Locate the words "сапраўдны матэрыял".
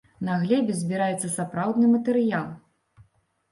1.35-2.51